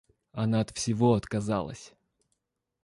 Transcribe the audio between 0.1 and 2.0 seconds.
Она от всего отказалась.